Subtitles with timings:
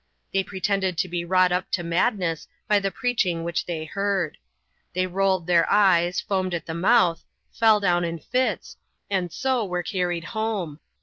[0.33, 4.39] They pretended to be wrought up to madness by the preaching which they heard.
[4.93, 8.77] They rolled their eyes; foamed at the mouth; fell down in fits;
[9.11, 10.79] and so were carried home.